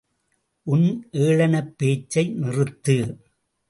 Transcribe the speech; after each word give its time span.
உன் 0.63 1.07
ஏளனப் 1.11 1.73
பேச்சை 1.77 2.25
நிறுத்து. 2.41 2.97